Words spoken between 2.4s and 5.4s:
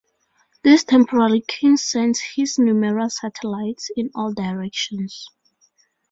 numerous satellites in all directions.